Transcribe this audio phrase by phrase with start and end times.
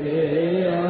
[0.00, 0.87] Yeah.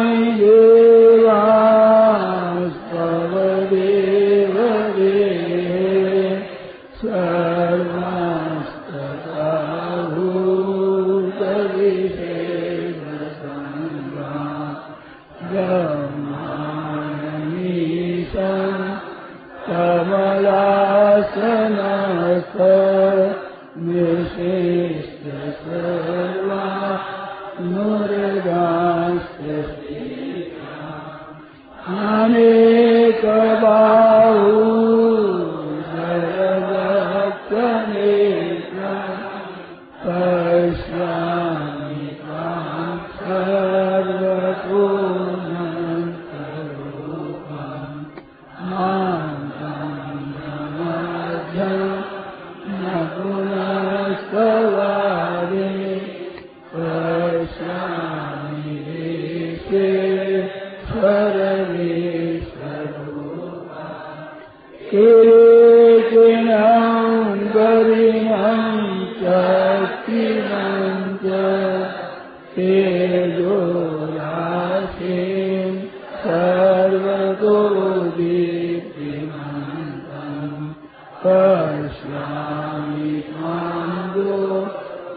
[0.00, 0.57] عليه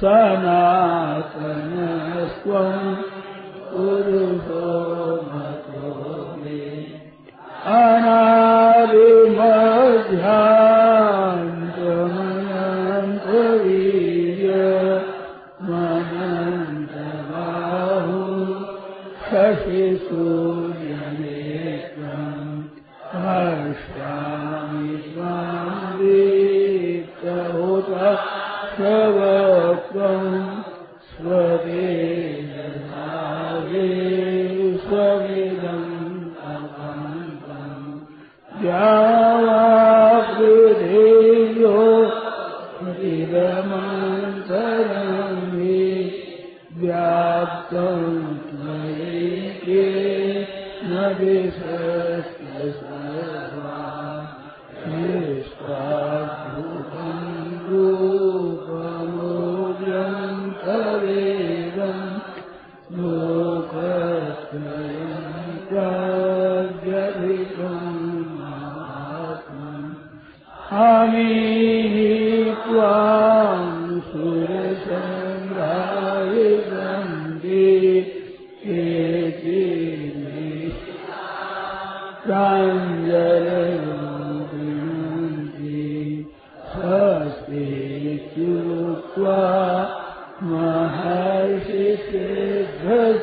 [0.00, 0.83] sana
[50.94, 51.50] نبي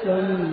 [0.03, 0.50] Senin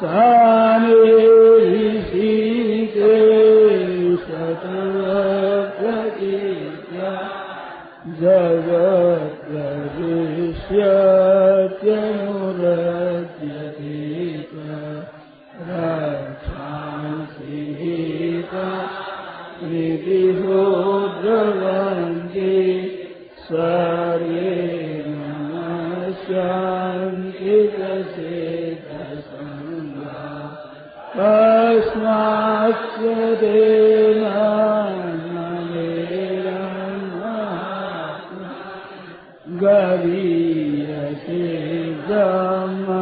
[0.00, 0.08] 谁
[42.12, 43.01] Dhamma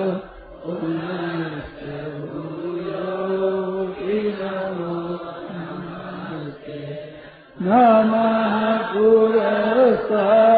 [10.11, 10.50] حتى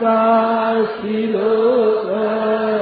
[0.00, 2.79] Sita Siloka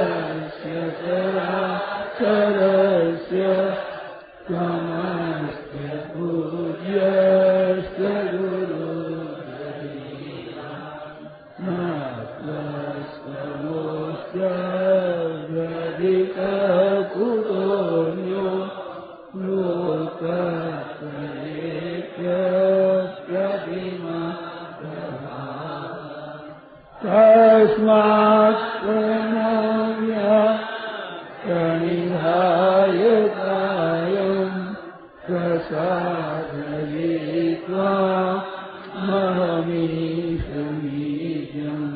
[39.79, 41.87] महमीशमीजम्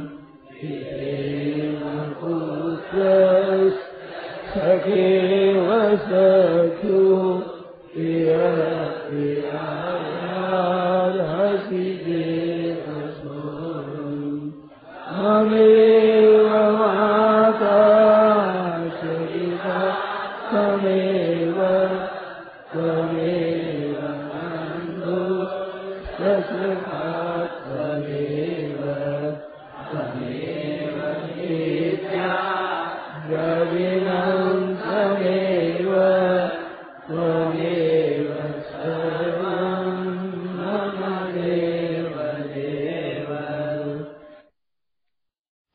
[0.59, 1.83] हेव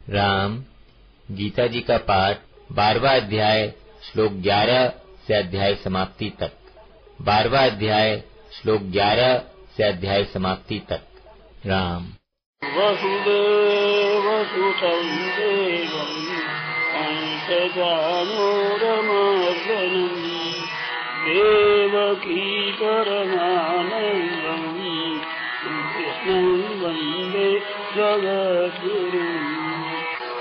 [0.09, 0.63] राम,
[1.31, 2.37] गीता जी का पाठ
[2.71, 3.73] बारवा अध्याय,
[4.03, 4.87] श्लोक ग्यारह
[5.27, 6.51] से अध्याय समाप्ति तक।
[7.21, 9.37] बारवा अध्याय, श्लोक ग्यारह
[9.77, 11.01] से अध्याय समाप्ति तक।
[11.65, 12.05] राम।
[21.33, 22.27] देवम्
[25.93, 27.59] कृष्णं वंदे
[27.95, 29.56] जगद्गुरुम्।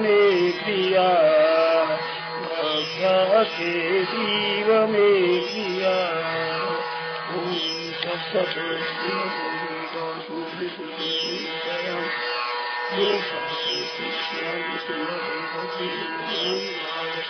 [0.02, 0.20] मे
[0.60, 1.08] प्रिया
[2.44, 3.50] भक्तास्तेतीव
[4.92, 5.10] मे
[5.48, 5.96] प्रिया
[7.34, 7.50] ॐ
[8.04, 8.56] तत्सत्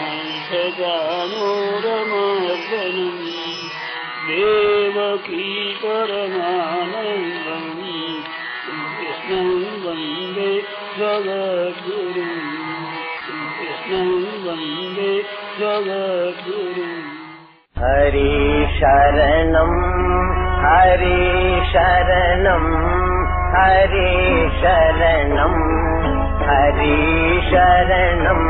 [0.00, 0.90] अंशजानोरमर्दनम्
[4.28, 5.46] देवकी
[5.84, 7.70] परमानन्दम्
[8.98, 9.48] कृष्णं
[9.84, 10.52] वन्दे
[10.98, 12.44] जगद्गुरुम्
[13.58, 14.10] कृष्णं
[14.46, 15.12] वन्दे
[15.60, 17.00] जगद्गुरुम्
[17.80, 18.34] हरि
[18.78, 19.80] शरणम्
[20.66, 21.16] हरि
[21.72, 22.93] शरणम्
[23.54, 25.60] हरि शरणम्
[26.46, 26.96] हरि
[27.50, 28.48] शरणम्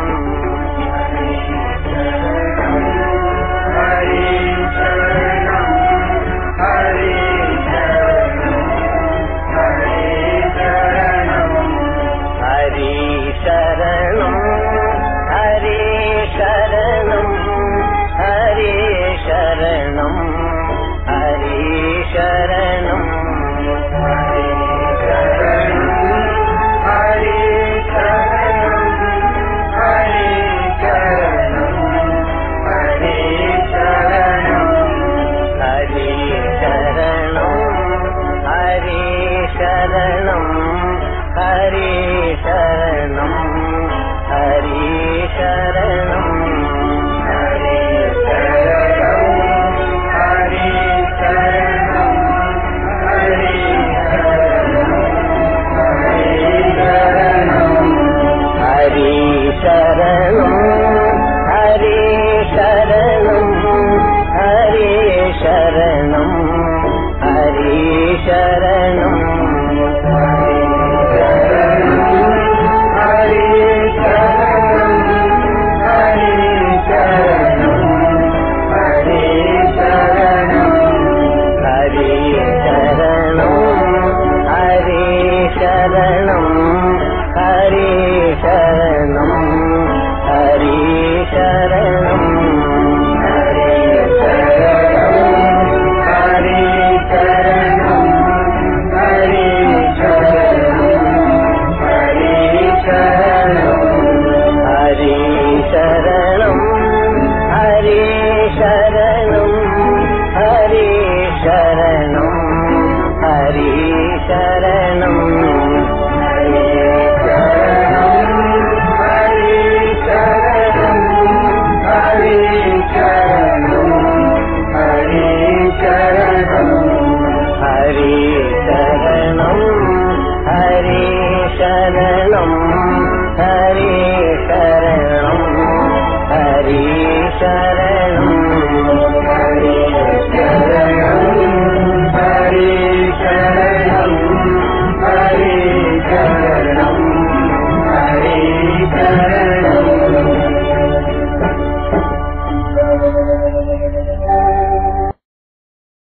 [3.76, 5.33] हरि शरणम्